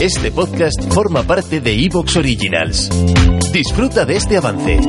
Este 0.00 0.30
podcast 0.32 0.92
forma 0.92 1.22
parte 1.22 1.60
de 1.60 1.72
Evox 1.84 2.16
Originals. 2.16 2.88
Disfruta 3.52 4.04
de 4.04 4.16
este 4.16 4.36
avance. 4.36 4.80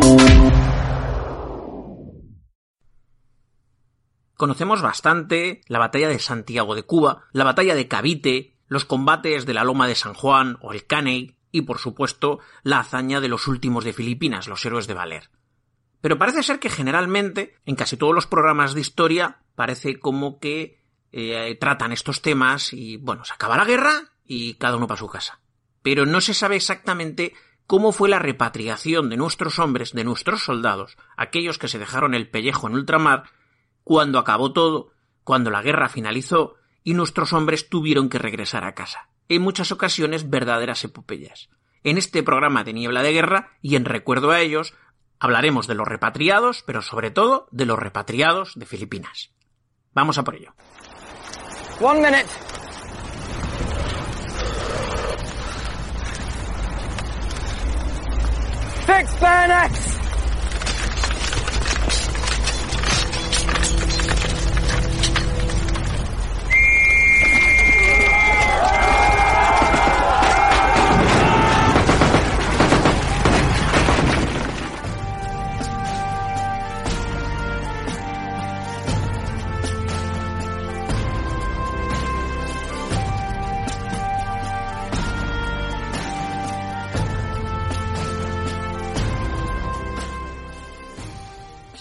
Conocemos 4.36 4.81
bastante 4.81 5.62
la 5.68 5.80
batalla 5.80 6.08
de 6.08 6.20
Santiago 6.20 6.76
de 6.76 6.84
Cuba, 6.84 7.26
la 7.31 7.44
batalla 7.44 7.76
de 7.76 7.88
Cavite, 7.88 8.58
los 8.68 8.86
combates 8.86 9.45
de 9.45 9.54
la 9.54 9.64
Loma 9.64 9.88
de 9.88 9.95
San 9.95 10.14
Juan 10.14 10.58
o 10.62 10.73
el 10.73 10.86
Caney 10.86 11.36
y, 11.52 11.62
por 11.62 11.80
supuesto, 11.80 12.40
la 12.64 12.80
hazaña 12.80 13.22
de 13.22 13.30
los 13.30 13.48
últimos 13.48 13.84
de 13.84 13.94
Filipinas, 13.94 14.48
los 14.48 14.66
héroes 14.66 14.88
de 14.88 14.94
Valer. 14.94 15.30
Pero 16.02 16.17
parece 16.17 16.44
ser 16.44 16.59
que 16.59 16.70
generalmente, 16.70 17.56
en 17.66 17.76
casi 17.76 17.98
todos 17.98 18.14
los 18.14 18.28
programas 18.28 18.73
de 18.73 18.81
historia, 18.81 19.38
parece 19.56 20.00
como 20.00 20.40
que 20.40 20.81
eh, 21.12 21.56
tratan 21.59 21.92
estos 21.92 22.22
temas 22.22 22.73
y, 22.73 22.98
bueno, 22.98 23.23
se 23.23 23.34
acaba 23.34 23.58
la 23.58 23.66
guerra 23.66 24.12
y 24.26 24.55
cada 24.55 24.77
uno 24.77 24.88
para 24.88 25.00
su 25.00 25.08
casa. 25.08 25.40
Pero 25.82 26.05
no 26.05 26.22
se 26.22 26.34
sabe 26.34 26.55
exactamente 26.55 27.34
cómo 27.67 27.92
fue 27.92 28.09
la 28.09 28.20
repatriación 28.20 29.09
de 29.09 29.17
nuestros 29.17 29.59
hombres, 29.59 29.94
de 29.94 30.03
nuestros 30.03 30.44
soldados, 30.44 30.98
aquellos 31.17 31.58
que 31.58 31.67
se 31.67 31.80
dejaron 31.80 32.14
el 32.14 32.30
pellejo 32.30 32.67
en 32.67 32.75
ultramar, 32.75 33.23
cuando 33.83 34.20
acabó 34.20 34.53
todo, 34.53 34.92
cuando 35.23 35.50
la 35.50 35.61
guerra 35.61 35.89
finalizó 35.89 36.56
y 36.83 36.94
nuestros 36.94 37.33
hombres 37.33 37.70
tuvieron 37.70 38.09
que 38.09 38.20
regresar 38.20 38.64
a 38.66 38.75
casa. 38.75 39.09
En 39.30 39.42
muchas 39.42 39.72
ocasiones 39.72 40.30
verdaderas 40.30 40.83
epopeyas. 40.83 41.50
En 41.83 41.98
este 41.98 42.23
programa 42.23 42.64
de 42.64 42.73
Niebla 42.73 43.03
de 43.03 43.14
Guerra 43.14 43.58
y 43.61 43.76
en 43.76 43.86
recuerdo 43.86 44.31
a 44.31 44.39
ellos, 44.39 44.73
hablaremos 45.20 45.67
de 45.67 45.76
los 45.76 45.88
repatriados, 45.88 46.64
pero 46.64 46.81
sobre 46.81 47.11
todo 47.11 47.48
de 47.52 47.66
los 47.66 47.80
repatriados 47.80 48.53
de 48.55 48.66
Filipinas. 48.66 49.31
Vamos 49.94 50.17
a 50.17 50.23
por 50.23 50.36
ello. 50.36 50.53
One 51.80 52.02
minute. 52.02 52.53
Fix 58.86 59.16
Baron 59.16 60.03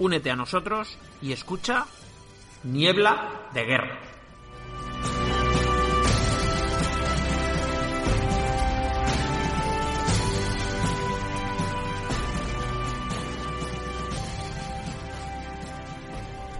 Únete 0.00 0.30
a 0.30 0.36
nosotros 0.36 0.96
y 1.20 1.32
escucha 1.32 1.86
Niebla 2.64 3.50
de 3.52 3.64
Guerra. 3.64 4.00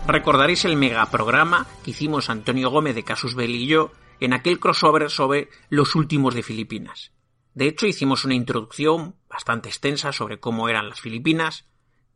Recordaréis 0.06 0.66
el 0.66 0.76
megaprograma 0.76 1.66
que 1.82 1.92
hicimos 1.92 2.28
Antonio 2.28 2.68
Gómez 2.68 2.94
de 2.94 3.04
Casus 3.04 3.34
Belli 3.34 3.62
y 3.62 3.66
yo 3.68 3.90
en 4.20 4.34
aquel 4.34 4.60
crossover 4.60 5.08
sobre 5.08 5.48
los 5.70 5.94
últimos 5.94 6.34
de 6.34 6.42
Filipinas. 6.42 7.12
De 7.54 7.68
hecho, 7.68 7.86
hicimos 7.86 8.26
una 8.26 8.34
introducción 8.34 9.14
bastante 9.30 9.70
extensa 9.70 10.12
sobre 10.12 10.38
cómo 10.38 10.68
eran 10.68 10.90
las 10.90 11.00
Filipinas, 11.00 11.64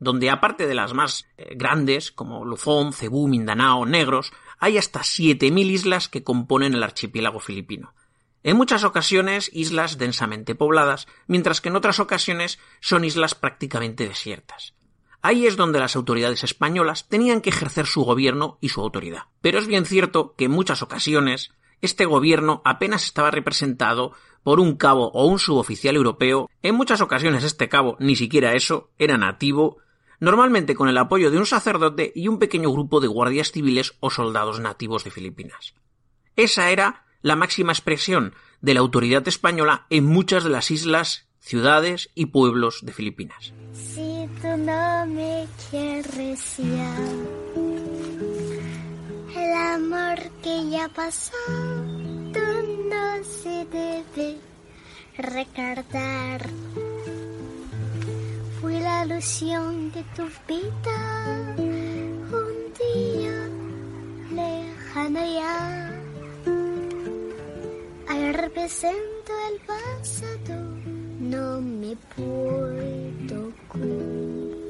donde 0.04 0.30
aparte 0.30 0.68
de 0.68 0.74
las 0.74 0.94
más 0.94 1.26
eh, 1.36 1.54
grandes, 1.56 2.12
como 2.12 2.44
Luzón, 2.44 2.92
Cebú, 2.92 3.26
Mindanao, 3.26 3.84
Negros, 3.86 4.32
hay 4.60 4.78
hasta 4.78 5.00
7.000 5.00 5.58
islas 5.70 6.08
que 6.08 6.22
componen 6.22 6.74
el 6.74 6.82
archipiélago 6.82 7.40
filipino. 7.40 7.94
En 8.44 8.56
muchas 8.56 8.84
ocasiones 8.84 9.50
islas 9.52 9.98
densamente 9.98 10.54
pobladas, 10.54 11.08
mientras 11.26 11.60
que 11.60 11.70
en 11.70 11.76
otras 11.76 11.98
ocasiones 11.98 12.58
son 12.80 13.04
islas 13.04 13.34
prácticamente 13.34 14.06
desiertas. 14.06 14.74
Ahí 15.22 15.46
es 15.46 15.56
donde 15.56 15.80
las 15.80 15.96
autoridades 15.96 16.44
españolas 16.44 17.08
tenían 17.08 17.40
que 17.40 17.48
ejercer 17.48 17.86
su 17.86 18.04
gobierno 18.04 18.58
y 18.60 18.68
su 18.68 18.82
autoridad. 18.82 19.22
Pero 19.40 19.58
es 19.58 19.66
bien 19.66 19.86
cierto 19.86 20.34
que 20.36 20.44
en 20.44 20.50
muchas 20.50 20.82
ocasiones 20.82 21.52
este 21.80 22.04
gobierno 22.04 22.60
apenas 22.66 23.04
estaba 23.04 23.30
representado 23.30 24.12
por 24.42 24.60
un 24.60 24.76
cabo 24.76 25.10
o 25.12 25.26
un 25.26 25.38
suboficial 25.38 25.96
europeo, 25.96 26.50
en 26.62 26.74
muchas 26.74 27.00
ocasiones 27.00 27.42
este 27.44 27.68
cabo 27.70 27.96
ni 27.98 28.14
siquiera 28.14 28.54
eso 28.54 28.90
era 28.98 29.16
nativo, 29.16 29.78
normalmente 30.20 30.74
con 30.74 30.88
el 30.88 30.98
apoyo 30.98 31.30
de 31.30 31.38
un 31.38 31.46
sacerdote 31.46 32.12
y 32.14 32.28
un 32.28 32.38
pequeño 32.38 32.70
grupo 32.70 33.00
de 33.00 33.08
guardias 33.08 33.52
civiles 33.52 33.94
o 34.00 34.10
soldados 34.10 34.60
nativos 34.60 35.04
de 35.04 35.10
Filipinas. 35.10 35.74
Esa 36.36 36.70
era 36.70 37.04
la 37.22 37.36
máxima 37.36 37.72
expresión 37.72 38.34
de 38.60 38.74
la 38.74 38.80
autoridad 38.80 39.26
española 39.28 39.86
en 39.90 40.04
muchas 40.04 40.44
de 40.44 40.50
las 40.50 40.70
islas, 40.70 41.28
ciudades 41.40 42.10
y 42.14 42.26
pueblos 42.26 42.80
de 42.82 42.92
Filipinas. 42.92 43.52
Si 43.72 44.28
tú 44.40 44.48
no 44.56 45.06
me 45.06 45.46
quieres 45.70 46.58
el 49.36 49.52
amor 49.52 50.18
que 50.42 50.70
ya 50.70 50.88
pasó, 50.88 51.32
tú 52.32 52.88
no 52.88 53.24
se. 53.24 53.54
La 58.84 58.96
ilusión 59.06 59.90
de 59.92 60.02
tu 60.14 60.24
vida, 60.46 60.98
un 61.56 62.56
día 62.82 63.36
lejano 64.30 65.22
ya. 65.38 65.90
Al 68.10 68.34
represento 68.34 69.32
el 69.50 69.56
pasado, 69.72 70.56
no 71.18 71.62
me 71.62 71.96
puedo 72.14 73.40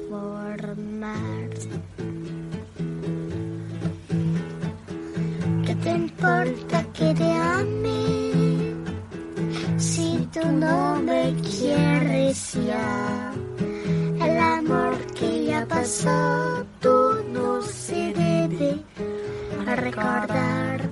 conformar. 0.09 1.49
¿Qué 5.65 5.75
te 5.75 5.89
importa 5.89 6.85
que 6.93 7.13
te 7.13 7.31
ame? 7.33 8.75
Si 9.77 10.25
tú 10.31 10.47
no 10.53 11.01
me 11.01 11.35
quieres 11.41 12.53
ya, 12.65 13.33
tú 16.79 17.23
no 17.31 17.61
se 17.61 18.13
debe 18.13 18.79
recordar. 19.75 20.89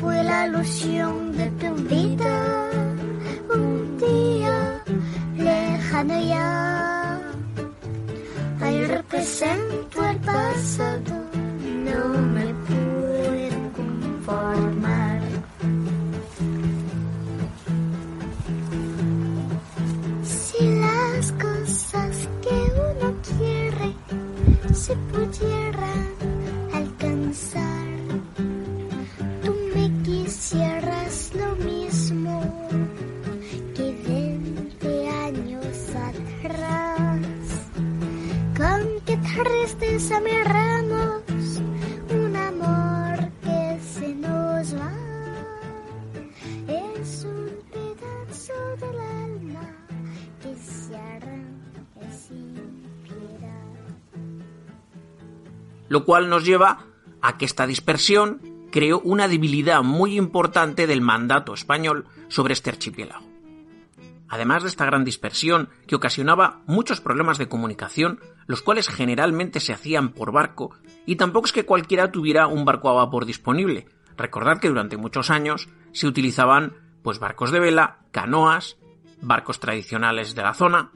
Fue 0.00 0.22
la 0.22 0.46
ilusión 0.46 1.36
de 1.36 1.50
tu 1.50 1.74
vida, 1.74 2.57
se 24.88 24.96
pudiera 25.12 25.92
alcanzar, 26.72 27.88
tú 29.44 29.54
me 29.74 30.02
quisieras 30.02 31.30
lo 31.34 31.56
mismo 31.56 32.68
que 33.74 33.92
20 34.08 35.08
años 35.10 35.76
atrás. 35.94 37.20
Con 38.56 38.80
qué 39.04 39.18
tristeza 39.18 40.20
miramos 40.20 41.27
Lo 55.88 56.04
cual 56.04 56.28
nos 56.28 56.44
lleva 56.44 56.86
a 57.20 57.38
que 57.38 57.44
esta 57.44 57.66
dispersión 57.66 58.40
creó 58.70 59.00
una 59.00 59.28
debilidad 59.28 59.82
muy 59.82 60.16
importante 60.16 60.86
del 60.86 61.00
mandato 61.00 61.54
español 61.54 62.06
sobre 62.28 62.52
este 62.52 62.70
archipiélago. 62.70 63.26
Además 64.28 64.62
de 64.62 64.68
esta 64.68 64.84
gran 64.84 65.04
dispersión 65.04 65.70
que 65.86 65.96
ocasionaba 65.96 66.60
muchos 66.66 67.00
problemas 67.00 67.38
de 67.38 67.48
comunicación, 67.48 68.20
los 68.46 68.60
cuales 68.60 68.88
generalmente 68.88 69.58
se 69.58 69.72
hacían 69.72 70.10
por 70.10 70.32
barco, 70.32 70.72
y 71.06 71.16
tampoco 71.16 71.46
es 71.46 71.52
que 71.52 71.64
cualquiera 71.64 72.12
tuviera 72.12 72.46
un 72.46 72.66
barco 72.66 72.90
a 72.90 73.04
vapor 73.04 73.24
disponible. 73.24 73.86
Recordad 74.18 74.58
que 74.60 74.68
durante 74.68 74.98
muchos 74.98 75.30
años 75.30 75.68
se 75.92 76.06
utilizaban 76.06 76.74
pues 77.02 77.18
barcos 77.18 77.50
de 77.52 77.60
vela, 77.60 78.00
canoas, 78.10 78.76
barcos 79.22 79.60
tradicionales 79.60 80.34
de 80.34 80.42
la 80.42 80.52
zona, 80.52 80.90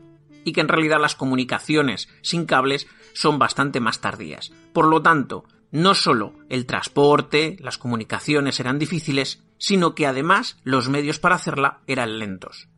y 0.44 0.52
que 0.52 0.60
en 0.60 0.68
realidad 0.68 1.00
las 1.00 1.14
comunicaciones 1.14 2.08
sin 2.22 2.46
cables 2.46 2.86
son 3.12 3.38
bastante 3.38 3.80
más 3.80 4.00
tardías. 4.00 4.52
Por 4.72 4.86
lo 4.86 5.02
tanto, 5.02 5.44
no 5.70 5.94
solo 5.94 6.34
el 6.48 6.66
transporte, 6.66 7.56
las 7.60 7.78
comunicaciones 7.78 8.60
eran 8.60 8.78
difíciles, 8.78 9.42
sino 9.58 9.94
que 9.94 10.06
además 10.06 10.58
los 10.64 10.88
medios 10.88 11.18
para 11.18 11.36
hacerla 11.36 11.80
eran 11.86 12.18
lentos. 12.18 12.68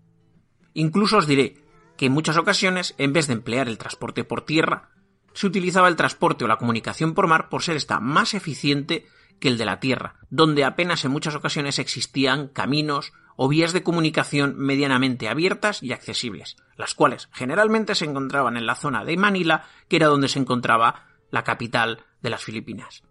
Incluso 0.75 1.19
os 1.19 1.27
diré 1.27 1.65
que 1.97 2.07
en 2.07 2.13
muchas 2.13 2.37
ocasiones, 2.37 2.95
en 2.99 3.13
vez 3.13 3.27
de 3.27 3.35
emplear 3.35 3.69
el 3.69 3.79
transporte 3.79 4.25
por 4.25 4.45
tierra, 4.45 4.91
se 5.33 5.47
utilizaba 5.47 5.89
el 5.89 5.97
transporte 5.97 6.45
o 6.45 6.49
la 6.49 6.59
comunicación 6.59 7.15
por 7.15 7.27
mar 7.27 7.49
por 7.49 7.63
ser 7.63 7.77
esta 7.77 8.01
más 8.01 8.35
eficiente 8.35 9.07
que 9.41 9.49
el 9.49 9.59
de 9.59 9.65
la 9.65 9.81
tierra, 9.81 10.15
donde 10.31 10.65
apenas 10.65 11.05
en 11.05 11.11
muchas 11.11 11.35
ocasiones 11.35 11.79
existían 11.79 12.49
caminos 12.49 13.13
o 13.37 13.49
vías 13.49 13.73
de 13.73 13.83
comunicación 13.83 14.55
medianamente 14.57 15.29
abiertas 15.29 15.83
y 15.83 15.93
accesibles, 15.93 16.57
las 16.77 16.95
cuales 16.95 17.29
generalmente 17.33 17.95
se 17.95 18.05
encontraban 18.05 18.57
en 18.57 18.67
la 18.67 18.75
zona 18.75 19.05
de 19.05 19.17
Manila, 19.17 19.65
que 19.89 19.97
era 19.97 20.07
donde 20.07 20.29
se 20.29 20.39
encontraba 20.39 21.07
la 21.31 21.45
capital 21.45 22.05
de 22.23 22.31
las 22.31 22.45
Filipinas. 22.45 23.03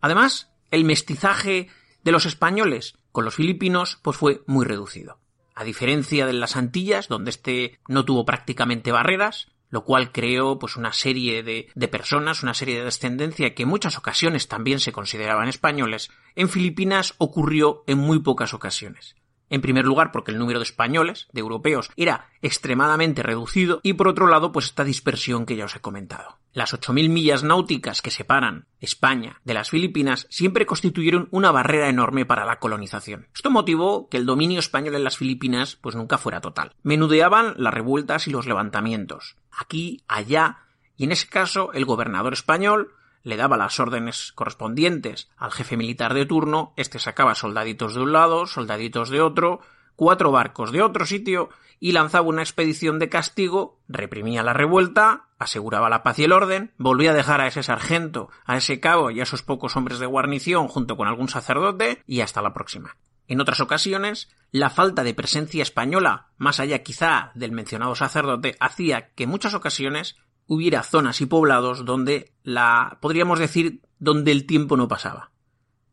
Además, 0.00 0.50
el 0.70 0.84
mestizaje 0.84 1.68
de 2.04 2.12
los 2.12 2.26
españoles 2.26 2.98
con 3.12 3.24
los 3.24 3.34
filipinos 3.34 3.98
pues 4.02 4.16
fue 4.16 4.42
muy 4.46 4.64
reducido. 4.64 5.18
A 5.54 5.64
diferencia 5.64 6.26
de 6.26 6.32
las 6.32 6.56
Antillas, 6.56 7.08
donde 7.08 7.30
este 7.30 7.80
no 7.88 8.04
tuvo 8.04 8.24
prácticamente 8.24 8.92
barreras, 8.92 9.48
lo 9.70 9.84
cual 9.84 10.12
creó 10.12 10.58
pues 10.58 10.76
una 10.76 10.92
serie 10.92 11.42
de, 11.42 11.68
de, 11.74 11.88
personas, 11.88 12.42
una 12.42 12.54
serie 12.54 12.78
de 12.78 12.84
descendencia 12.84 13.54
que 13.54 13.64
en 13.64 13.68
muchas 13.68 13.98
ocasiones 13.98 14.48
también 14.48 14.80
se 14.80 14.92
consideraban 14.92 15.48
españoles, 15.48 16.10
en 16.34 16.48
Filipinas 16.48 17.14
ocurrió 17.18 17.84
en 17.86 17.98
muy 17.98 18.20
pocas 18.20 18.54
ocasiones. 18.54 19.16
En 19.50 19.60
primer 19.60 19.84
lugar, 19.84 20.12
porque 20.12 20.30
el 20.30 20.38
número 20.38 20.58
de 20.58 20.64
españoles, 20.64 21.28
de 21.32 21.40
europeos, 21.40 21.90
era 21.96 22.28
extremadamente 22.42 23.22
reducido 23.22 23.80
y 23.82 23.94
por 23.94 24.08
otro 24.08 24.26
lado, 24.26 24.52
pues 24.52 24.66
esta 24.66 24.84
dispersión 24.84 25.46
que 25.46 25.56
ya 25.56 25.64
os 25.64 25.76
he 25.76 25.80
comentado. 25.80 26.38
Las 26.52 26.74
8.000 26.74 27.08
millas 27.08 27.44
náuticas 27.44 28.02
que 28.02 28.10
separan 28.10 28.66
España 28.80 29.40
de 29.44 29.54
las 29.54 29.70
Filipinas 29.70 30.26
siempre 30.30 30.66
constituyeron 30.66 31.28
una 31.30 31.52
barrera 31.52 31.88
enorme 31.88 32.26
para 32.26 32.44
la 32.44 32.58
colonización. 32.58 33.28
Esto 33.34 33.50
motivó 33.50 34.08
que 34.08 34.16
el 34.16 34.26
dominio 34.26 34.58
español 34.58 34.94
en 34.94 35.04
las 35.04 35.16
Filipinas 35.16 35.76
pues 35.76 35.94
nunca 35.94 36.18
fuera 36.18 36.40
total. 36.40 36.74
Menudeaban 36.82 37.54
las 37.56 37.74
revueltas 37.74 38.26
y 38.26 38.30
los 38.30 38.46
levantamientos. 38.46 39.36
Aquí, 39.50 40.02
allá, 40.08 40.64
y 40.96 41.04
en 41.04 41.12
ese 41.12 41.28
caso 41.28 41.72
el 41.72 41.84
gobernador 41.84 42.32
español 42.32 42.92
le 43.28 43.36
daba 43.36 43.58
las 43.58 43.78
órdenes 43.78 44.32
correspondientes 44.32 45.28
al 45.36 45.52
jefe 45.52 45.76
militar 45.76 46.14
de 46.14 46.24
turno, 46.24 46.72
este 46.76 46.98
sacaba 46.98 47.34
soldaditos 47.34 47.94
de 47.94 48.00
un 48.00 48.12
lado, 48.12 48.46
soldaditos 48.46 49.10
de 49.10 49.20
otro, 49.20 49.60
cuatro 49.96 50.32
barcos 50.32 50.72
de 50.72 50.80
otro 50.80 51.04
sitio 51.04 51.50
y 51.78 51.92
lanzaba 51.92 52.26
una 52.26 52.40
expedición 52.40 52.98
de 52.98 53.10
castigo, 53.10 53.80
reprimía 53.86 54.42
la 54.42 54.54
revuelta, 54.54 55.26
aseguraba 55.38 55.90
la 55.90 56.02
paz 56.02 56.18
y 56.18 56.24
el 56.24 56.32
orden, 56.32 56.72
volvía 56.78 57.10
a 57.10 57.14
dejar 57.14 57.42
a 57.42 57.46
ese 57.46 57.62
sargento, 57.62 58.30
a 58.46 58.56
ese 58.56 58.80
cabo 58.80 59.10
y 59.10 59.20
a 59.20 59.24
esos 59.24 59.42
pocos 59.42 59.76
hombres 59.76 59.98
de 59.98 60.06
guarnición 60.06 60.66
junto 60.66 60.96
con 60.96 61.06
algún 61.06 61.28
sacerdote 61.28 62.02
y 62.06 62.22
hasta 62.22 62.40
la 62.40 62.54
próxima. 62.54 62.96
En 63.26 63.42
otras 63.42 63.60
ocasiones, 63.60 64.30
la 64.52 64.70
falta 64.70 65.04
de 65.04 65.12
presencia 65.12 65.62
española, 65.62 66.28
más 66.38 66.60
allá 66.60 66.82
quizá 66.82 67.30
del 67.34 67.52
mencionado 67.52 67.94
sacerdote, 67.94 68.56
hacía 68.58 69.10
que 69.10 69.24
en 69.24 69.30
muchas 69.30 69.52
ocasiones 69.52 70.16
hubiera 70.48 70.82
zonas 70.82 71.20
y 71.20 71.26
poblados 71.26 71.84
donde 71.84 72.32
la, 72.42 72.98
podríamos 73.00 73.38
decir, 73.38 73.82
donde 74.00 74.32
el 74.32 74.46
tiempo 74.46 74.76
no 74.76 74.88
pasaba. 74.88 75.30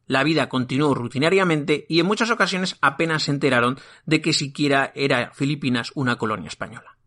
La 0.08 0.24
vida 0.24 0.50
continuó 0.50 0.94
rutinariamente 0.94 1.86
y 1.90 2.00
en 2.00 2.06
muchas 2.06 2.32
ocasiones 2.32 2.78
apenas 2.82 3.24
se 3.24 3.32
enteraron 3.32 3.78
de 4.06 4.22
que 4.22 4.34
siquiera 4.34 4.92
era 4.96 5.32
Filipinas 5.34 5.92
una 5.96 6.18
colonia 6.18 6.48
española. 6.48 6.98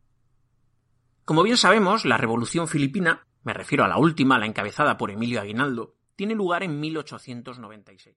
Como 1.25 1.43
bien 1.43 1.57
sabemos, 1.57 2.05
la 2.05 2.17
Revolución 2.17 2.69
Filipina, 2.69 3.27
me 3.45 3.55
refiero 3.55 3.85
a 3.85 3.89
la 3.89 3.99
última, 3.99 4.39
la 4.39 4.47
encabezada 4.47 4.97
por 4.97 5.11
Emilio 5.11 5.41
Aguinaldo, 5.41 5.95
tiene 6.17 6.35
lugar 6.35 6.63
en 6.63 6.81
1896. 6.81 8.17